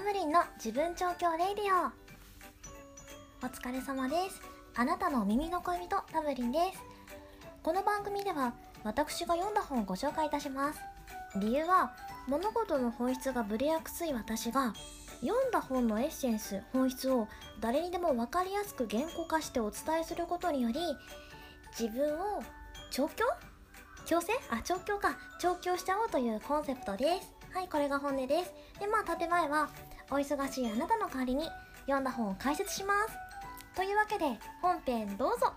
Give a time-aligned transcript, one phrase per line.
[0.00, 1.88] ムリンの自分調教 Radio。
[3.44, 4.40] お疲れ様です。
[4.74, 6.82] あなたの耳の恋人タムリンです。
[7.62, 10.80] この番組では私が読んだ本をご紹介いたします。
[11.36, 11.94] 理由は
[12.26, 14.72] 物事の本質がブレやすい私が
[15.20, 17.28] 読んだ本のエッセンス本質を
[17.60, 20.80] 誰にでも分かりやすく言語化してお伝えすることにより
[21.78, 22.42] 自分を
[22.90, 23.26] 調教？
[24.06, 25.18] 強制あ調教か。
[25.38, 27.30] 調教しちゃおうというコンセプトです。
[27.52, 28.52] はいこれが本音です。
[28.78, 29.68] でまあ建前は
[30.12, 31.44] お忙しいあなたの代わりに
[31.86, 33.76] 読んだ本を解説します。
[33.76, 34.24] というわけで
[34.60, 35.52] 本編どうぞ。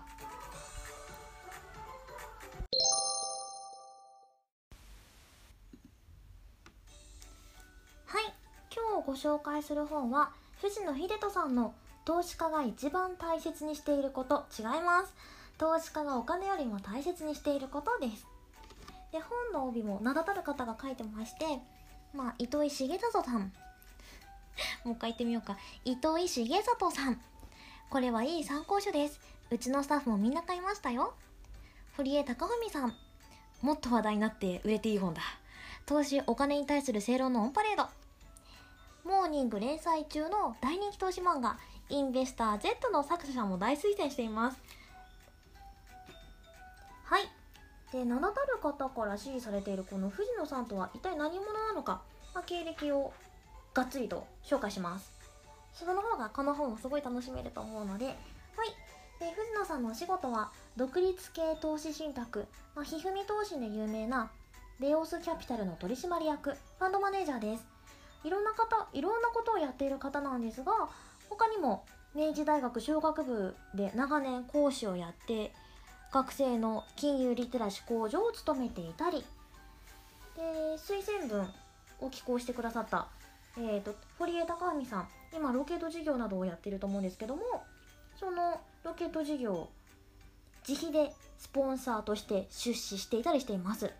[8.06, 8.32] はい。
[8.72, 10.30] 今日ご紹介する本は
[10.62, 14.46] 藤野秀人さんの投資家が一番大切にしていること。
[14.56, 15.14] 違います。
[15.58, 18.24] 投資家がお金よりも大切にしていることです。
[19.10, 21.44] で本の帯も名だたる方が書いてまして
[22.12, 23.52] まあ糸井重里さん。
[24.84, 25.56] もう一回言ってみようか。
[25.84, 27.20] 糸井重里さん。
[27.90, 29.20] これはいい参考書です。
[29.50, 31.14] うちのスタッフもみんな買いましたよ。
[31.96, 32.94] 堀江貴文さん。
[33.62, 35.22] もっと話題になって売れていい本だ。
[35.86, 37.86] 投資お金に対する正論のオンパレード。
[39.04, 41.58] モーニング連載中の大人気投資漫画。
[41.88, 44.58] インベスター Z の作者さんも大推薦しています。
[47.04, 47.22] はい。
[47.92, 52.02] で名だたる方から支持されているこの藤野さんとは一体何者なのか、
[52.34, 53.12] まあ、経歴を
[53.74, 55.12] がっつりと紹介します。
[55.72, 58.16] その方がこの本もすごい楽しめると思うのではい。
[59.18, 64.30] で藤野さんのお仕事は独立系投資信託、まあ、ひふみ投資で有名な
[64.80, 67.64] レオスキャピタルの取締役ファンドマネージャーです。
[68.24, 70.72] いろんな方いろんなことをやっている方なんですが
[71.28, 75.52] 他にも明治大学商学部で長年講師をやって
[76.12, 79.24] 学生の金融リテラシー向上を務めていたり
[80.36, 80.42] で
[80.76, 81.48] 推薦文
[82.00, 83.08] を寄稿してくださった、
[83.56, 87.42] えーと、堀江貴文さん今ロケット事業などをやっていると思うんですけども
[88.18, 89.68] そのロケット事業
[90.66, 93.92] 自費でスポンサーとして出資していたりしています。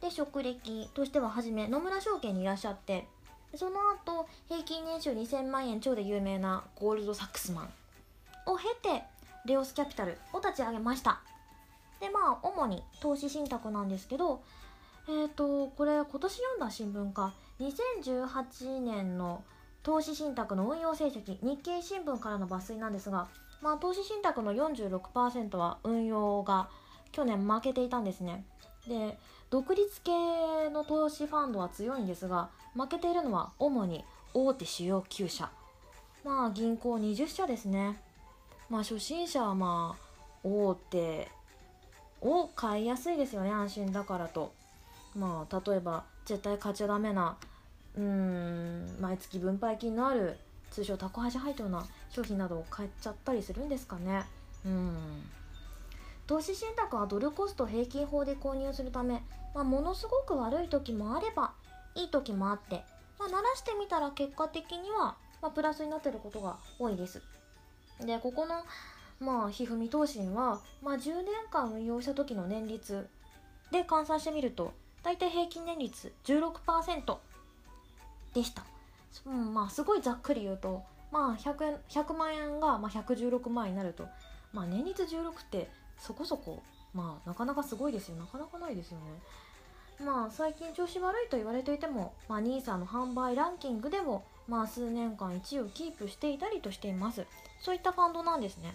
[0.00, 3.06] で職歴としては初め野村証券にいらっしゃって
[3.54, 7.70] その後平均年収2000万円超で有名なゴールドサックスマン
[8.46, 9.02] を経て
[9.46, 11.20] レオスキャピタルを立ち上げました。
[12.00, 14.42] でまあ主に投資信託なんですけど
[15.08, 19.42] えっ、ー、とこれ今年読んだ新聞か2018年の
[19.82, 23.28] 投資信託の運用成績日経新聞からの抜粋なんですが
[23.62, 26.68] まあ投資信託の46%は運用が
[27.12, 28.44] 去年負けていたんですね。
[28.86, 29.18] で
[29.48, 35.50] 独立系の投資ファンドは強いんですが負けているのは主に大手主要9社。
[36.24, 38.00] まあ銀行20社ですね。
[38.68, 40.06] まあ初心者はまあ
[40.44, 41.28] 大手
[42.20, 44.52] を買いやすいですよね安心だからと。
[45.14, 47.36] まあ例えば絶対買っちゃダメな
[47.96, 50.36] うん毎月分配金のある
[50.70, 54.24] 通称タコハジ配当な商品などを買っちゃったりするんですかね。
[54.66, 55.22] うん。
[56.26, 59.22] 投資信託はドルコスト平均法で購入するため、
[59.54, 61.52] まあ、ものすごく悪い時もあれば
[61.94, 62.82] いい時もあって、
[63.18, 67.22] まあ、鳴らしてみたら結果的には、まあ、プラスになってることが多いです。
[68.04, 68.64] でここの
[69.20, 73.08] まあひふみ投信は、まあ、10年間運用した時の年率
[73.70, 74.74] で換算してみると
[75.06, 77.16] 大体平均年率16%
[78.34, 78.64] でした、
[79.24, 84.08] うん、まあすごいざっくり言うとまあ 100, 円100万円がまあ116万円になると
[84.52, 86.60] まあ年率16ってそこそこ
[86.92, 88.16] まあなかなかすごいですよ。
[88.16, 89.04] なかなかないですよね。
[90.04, 97.26] まあ最近調子悪いと言われていても、ま、NISA の販売ランキングでもまあ数年間1位をキープしていたりとしています。
[97.60, 98.74] そういったファンドなんですね。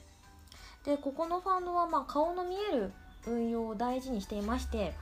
[0.85, 2.93] でここのファンドはまあ顔の見える
[3.27, 4.93] 運用を大事にしていまして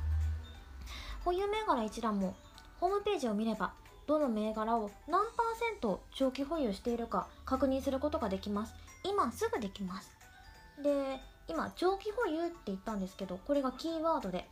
[1.29, 2.33] 保有銘柄一覧も
[2.79, 3.71] ホームページを見れば
[4.07, 8.73] どの銘柄を何パーセント長期保有しているか確認することができます。
[9.03, 10.11] 今すぐできます。
[10.81, 14.47] で今長期保有って言ったんですけどこれがキーワードで、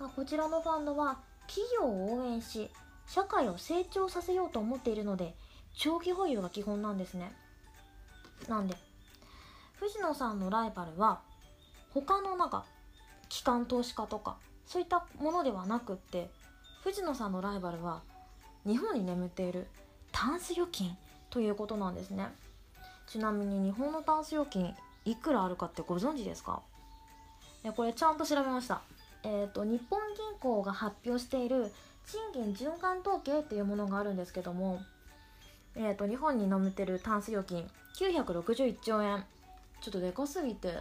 [0.00, 1.18] まあ、こちらのファンドは
[1.48, 2.70] 企業を応援し
[3.06, 5.34] 社会を成長させようと思っているので
[5.74, 7.30] 長期保有が基本なんですね。
[8.48, 8.74] なんで
[9.74, 11.20] 藤野さんのライバルは
[11.92, 12.64] 他のなんか
[13.28, 16.28] 機関投資家とかそういったものではなくって
[16.82, 18.02] 藤野さんのライバルは
[18.66, 19.66] 日本に眠っている
[20.12, 20.96] タンス預金
[21.30, 22.26] ということなんですね。
[23.06, 24.74] ちなみに日本のタンス預金
[25.04, 26.62] いくらあるかってご存知ですか？
[27.76, 28.82] これちゃんと調べました。
[29.22, 31.72] えっ、ー、と日本銀行が発表している
[32.06, 34.80] 賃金循環統計っていうものがあるんですけども
[35.74, 39.24] えっ、ー、と日本に飲めてるタンス預金961兆円。
[39.80, 40.78] ちょっとでかすぎて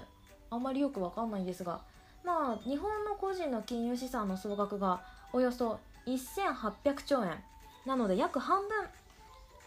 [0.49, 1.81] あんまりよくわかんないんですが
[2.25, 5.01] まあ日本の個人の金融資産の総額が
[5.31, 7.43] およそ1800兆円。
[7.85, 8.63] なので約半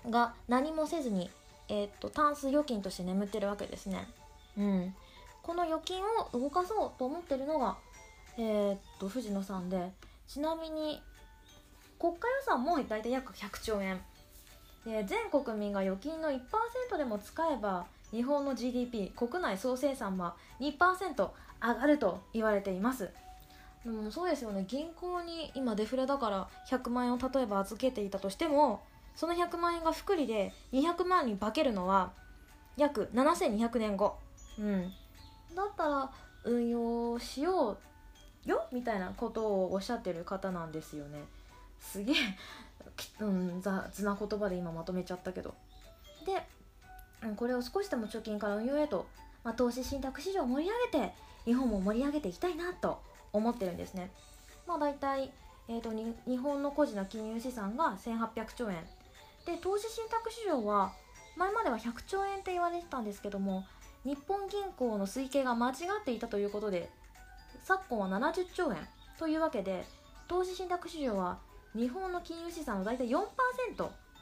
[0.05, 1.31] 分が何もせずに、
[1.69, 4.09] えー、っとタンス預金として眠ってるわけですね。
[4.57, 4.95] うん、
[5.43, 7.77] この預金を動かそうと思ってるのが、
[8.37, 9.93] えー、っと藤野さんで
[10.27, 11.01] ちなみに
[11.99, 14.01] 国家予算も大体約100兆円。
[14.85, 16.41] で全国民が預金の1%
[16.97, 21.29] でも使えば日本の GDP 国内総生産は2%
[21.63, 23.11] 上がると言われています。
[23.85, 24.65] でもそうですよね。
[24.67, 28.83] 銀行に今デフレだから100万円を例えば預けていたとしても
[29.15, 32.13] その100万円が複利で200万に化けるのは
[32.77, 34.17] 約7200年後。
[34.59, 34.93] うん。
[35.55, 36.11] だったら
[36.45, 37.79] 運用しよ
[38.47, 41.25] うよみたいなことをおっしゃってる方なんですよね。
[41.81, 42.15] すげえ、
[43.21, 45.55] うん、雑な言葉で今まとめちゃったけど。
[46.25, 46.47] で
[47.37, 49.07] これを少しでも貯金から運用へと、
[49.43, 51.15] まあ、投資信託市場を盛り上げて
[51.49, 53.01] 日本も盛り上げていきたいなと
[53.33, 54.11] 思ってるんですね。
[54.67, 55.33] まあ、大体、
[55.67, 58.77] えーと、日本の個人の金融資産が1800兆円
[59.47, 60.93] で投資信託市場は
[61.39, 63.65] 前までは100兆円って言われてたんですけども
[64.05, 65.73] 日本銀行の推計が間違
[66.03, 66.91] っていたということで
[67.65, 68.77] 昨今は70兆円
[69.19, 69.87] というわけで
[70.27, 71.39] 投資信託市場は
[71.75, 73.25] 日本の金融資産の大体4%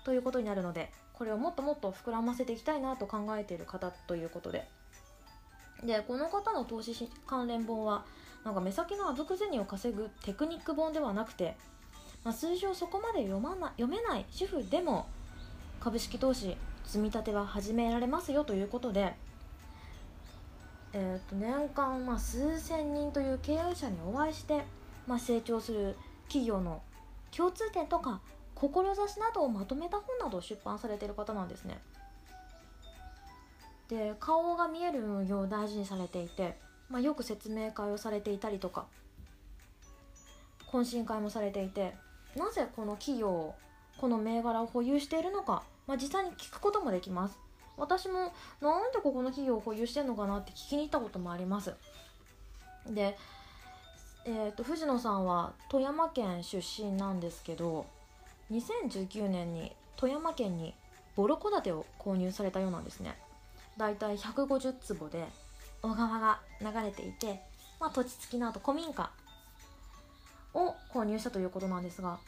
[0.05, 4.69] ということになるのでこれをもっともっと膨らませていきたいなと考えている方ということで
[5.85, 6.95] でこの方の投資
[7.27, 8.05] 関連本は
[8.45, 11.57] なんか目先のあぶく銭を稼ぐテクニック本ではなくて、
[12.25, 15.07] まあ、数字をそこまで読まな読めない主婦でも
[15.81, 19.15] 株式投資積み立ては始められますよということで、
[20.93, 24.63] えー、と年間まあ数千人という経営者にお会いして、
[25.07, 25.97] まあ、成長する
[26.29, 26.83] 企業の
[27.37, 28.21] 共通点とか
[28.55, 31.79] 志などをまとめた本などを出版されている方なんですね。
[33.89, 36.57] で顔が見える運用を大事にされていて、
[36.89, 38.87] まあ、よく説明会をされていたりとか
[40.71, 41.95] 懇親会もされていて
[42.37, 43.55] なぜこの企業
[43.99, 47.39] この銘柄を保有しているのか、まあ、実際に聞くこともできます。
[47.79, 51.75] 私もなんでここの企業を保有してるのかなって聞きに行ったこともあります。
[52.89, 53.17] で、
[54.25, 57.87] えーと、と藤野さんは富山県出身なんですけど
[58.51, 60.75] 2019年に富山県に
[61.17, 63.17] ボロ戸建てを購入されたようなんですね。
[63.77, 65.27] だいたい150坪で
[65.83, 67.41] 小川が流れていて、
[67.79, 69.11] まあ、土地付きの後古民家
[70.55, 72.19] を購入したということなんですが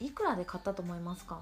[0.00, 1.40] いくらで買ったと思いますか？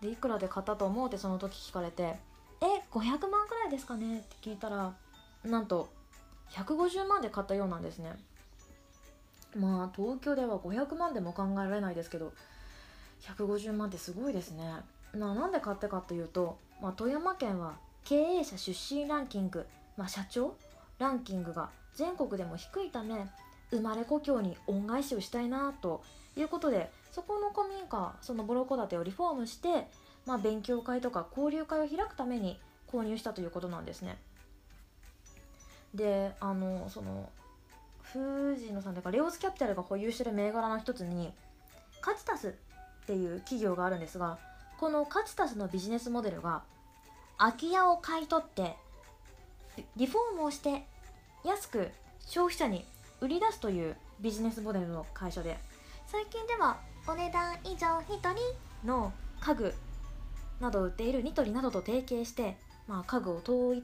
[0.00, 2.18] でいくらで買ったと思うってその時聞かれて
[2.60, 4.94] 「え500万くらいですかね?」って聞いたら
[5.44, 5.88] なんと
[6.50, 8.12] 150万で買ったようなんですね。
[9.54, 12.32] まあ東京では500万でも考えられないですけど
[13.22, 14.74] 150万ってすごいですね。
[15.14, 17.76] ななんで買ったかというと、まあ、富山県は
[18.06, 19.66] 経営者出身ランキング、
[19.96, 20.56] まあ、社長
[20.98, 23.26] ランキングが全国でも低いため
[23.70, 26.04] 生まれ故郷に恩返しをしたいなと
[26.36, 29.88] いうことでそこの古民家そのボロ戸建てをリフォームして、
[30.24, 34.18] まあ、勉強会とか交流会を開くために購入したということなんですね。
[35.92, 37.28] であのその
[38.02, 41.32] 藤野さんというかレオスキャピタルが保有している銘柄の一つに
[42.00, 44.38] カチタスっていう企業があるんですが
[44.78, 46.62] このカチタスのビジネスモデルが
[47.38, 48.76] 空き家を買い取って
[49.96, 50.84] リフォームをして
[51.44, 51.90] 安く
[52.26, 52.84] 消費者に
[53.20, 55.58] 売り出すというビジネスモデルの会社で
[56.06, 59.74] 最近ではお値段以上ニトリの家具
[60.60, 62.56] などを売っているニトリなどと提携して、
[62.88, 63.82] まあ、家具を遠い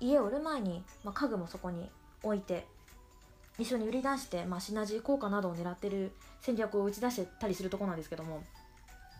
[0.00, 1.90] 家を売る前に、まあ、家具もそこに
[2.22, 2.66] 置いて
[3.58, 8.42] 一緒に売り出して、まあ、シナジー効果などを狙ってる戦略を打ち出してたりするとこなんですけども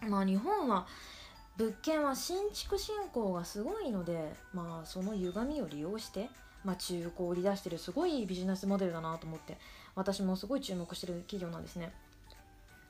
[0.09, 0.87] まあ日本は
[1.57, 6.29] 物件は新築振興がすごいので、まあ、その歪みを利用して、
[6.65, 9.57] まあ、中古を売り出してるすごいビジネスモデルだなと思って
[9.95, 11.93] 私もすごい注目してる企業なんですね。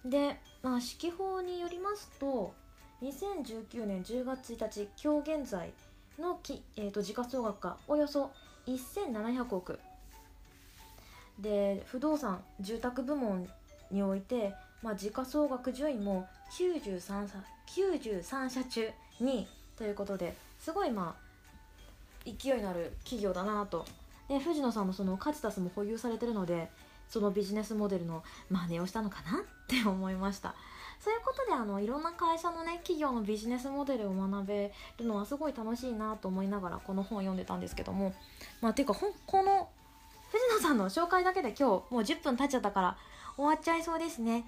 [0.05, 2.55] で、まあ、指揮法によりますと
[3.03, 5.73] 2019年10月1日今日現在
[6.19, 8.31] のき、えーと、時価総額がおよそ
[8.67, 9.79] 1700億。
[11.39, 13.49] で不動産住宅部門
[13.91, 16.27] において、まあ、時価総額順位も
[16.59, 17.29] 93
[17.67, 18.91] 93社中
[19.21, 21.25] 2位ということですごいまあ
[22.25, 23.85] 勢いのある企業だなと。
[24.29, 26.71] で藤野さんもそのカチタスも保有されてるので
[27.09, 30.55] そのビジネスモデルの真似をしたのかなって思いました。
[30.99, 38.15] そういうことであのいろんな会社のね企業のビジネスモデルを学べるのはすごい楽しいなと思いながらこの本を読んでたんですけども。
[38.63, 39.69] まあていうかこの
[40.31, 42.97] 藤野さんの紹介だけで今日もう10分経っちゃったから
[43.37, 44.45] 終わっちゃいそうですね。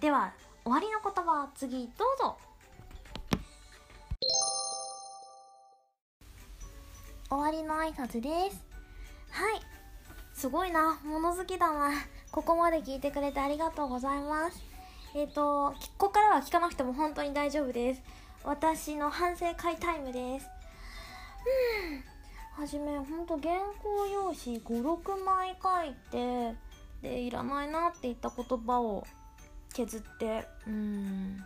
[0.00, 2.36] では終わりの言葉次どうぞ。
[7.30, 8.64] 終わりの挨拶です。
[9.30, 9.60] はい。
[10.32, 10.98] すごいな。
[11.04, 11.90] 物好きだな。
[12.30, 14.64] ここまで聞いてくれてありがとうございます。
[15.14, 18.02] えっ、ー、とここからは聞かなくても本当に大丈夫です。
[18.44, 20.46] 私の反省会タイムです。
[22.56, 22.62] うん。
[22.62, 26.54] はじめほんと原稿用紙56枚書いて
[27.02, 29.06] でいらないなって言った言葉を
[29.74, 31.36] 削ってうん。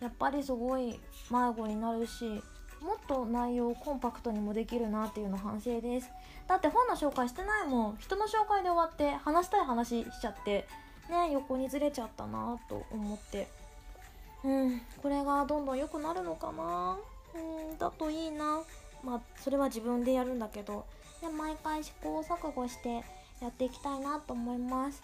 [0.00, 2.42] やっぱりすごい迷子になるし
[2.82, 6.10] もっと内容をコンパクトにもできるなっていうの反省です。
[6.48, 10.66] だって本の紹介してないもん人の紹介で終わって話したい話しちゃって
[11.08, 13.48] ね横にずれちゃったなと思って。
[14.44, 16.98] うんこれがどんどん良くなるのかな？
[17.34, 18.60] うんだといいな。
[19.04, 20.84] まあそれは自分でやるんだけど。
[21.20, 23.04] で毎回試行錯誤して
[23.40, 25.00] やっていきたいなと思います。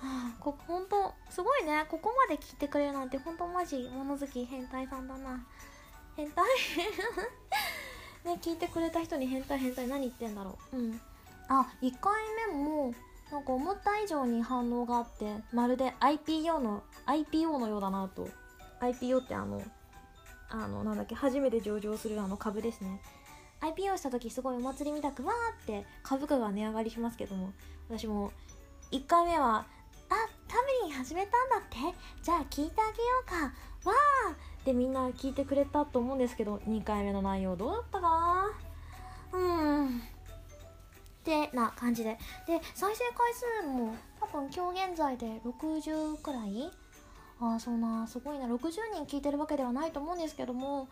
[0.00, 1.86] はあ、こほんとすごいね。
[1.88, 5.46] ここまで聞いてくれるなんてほんとマジ物好き変態さんだな。
[6.16, 6.44] 変態？
[8.24, 10.76] ね聞いてくれた人に変態変態何言ってんだろう。
[10.76, 11.00] うん。
[11.48, 12.12] あ1回
[12.48, 12.92] 目も
[13.30, 18.28] なんか思った以上に反応があってまるで IPO の IPO のようだなと。
[18.80, 19.62] IPO ってあの
[20.48, 23.00] あのなんだっけ初めて上場するあの株ですね。
[23.60, 27.52] IPO した時すごいお祭りみたくわーって株価が値上がりしますけども。
[27.88, 28.32] 私も
[28.90, 29.64] 1回目は
[30.10, 30.14] 「あ
[30.48, 31.76] タブリン始めたんだって。
[32.22, 33.52] じゃあ聞いてあげようか
[33.86, 38.08] わー!」ってみんな聞いてくれたと思うんですけど2回目の内容どうだったか
[39.32, 39.38] な？
[39.38, 39.38] う
[39.84, 39.98] ん。
[39.98, 40.00] っ
[41.24, 42.18] てな感じで。
[42.46, 46.70] で再生回数も多分今日現在で60くらい？
[47.40, 48.46] ああそんなすごいな。
[48.46, 50.88] 60人聞いてるわけではないと思うんですけども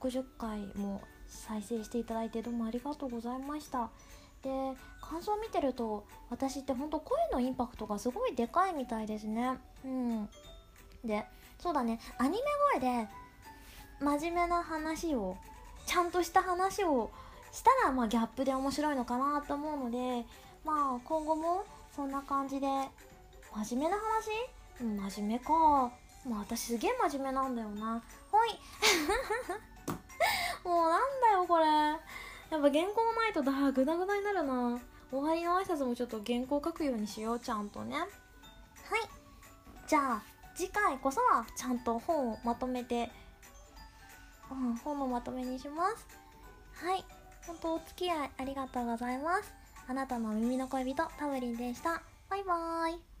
[0.00, 3.90] 60回も再生していただいてどうもありがとうございました。
[4.42, 4.50] で
[5.00, 9.58] 感想を見てると私ってほんと声のインパクトがすごいでかいみたいですね。
[9.84, 10.28] うん。
[11.06, 11.24] で
[11.58, 11.98] そうだね。
[12.18, 12.36] アニメ
[12.74, 13.08] 声で
[14.00, 15.36] 真面目な話を
[15.86, 17.10] ちゃんとした話を
[17.52, 20.26] したらまあギャップで面白いのかなと思うので
[20.64, 22.66] まあ今後もそんな感じで
[23.54, 24.30] 真面目な話？
[24.78, 25.90] 真面目か。
[26.28, 28.02] まあ私すげえ真面目なんだよな。
[28.30, 28.50] ほい。
[30.64, 31.64] もうなんだよこれ。
[31.64, 31.98] やっ
[32.50, 32.76] ぱ原稿
[33.14, 34.78] ないとだグダグダになるな。
[35.10, 37.96] 終わりの挨拶もちょっと原稿書くようにしようちゃんとね。
[37.96, 38.08] はい。
[39.86, 40.22] じゃあ
[40.56, 43.10] 次回こそはちゃんと本をまとめて、
[44.50, 46.06] うん、本のまとめにします。
[46.72, 47.04] はい。
[47.46, 49.52] 本当お付き合いありがとうございます。
[49.86, 52.00] あなたの耳の恋人タブリンでした。
[52.30, 53.15] バイバーイ。